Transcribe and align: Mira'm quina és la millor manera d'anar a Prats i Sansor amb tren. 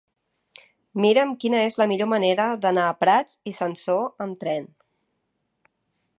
Mira'm 1.03 1.35
quina 1.43 1.59
és 1.65 1.77
la 1.81 1.87
millor 1.93 2.09
manera 2.15 2.49
d'anar 2.65 2.89
a 2.93 2.97
Prats 3.05 3.39
i 3.53 3.57
Sansor 3.61 4.05
amb 4.27 4.43
tren. 4.47 4.71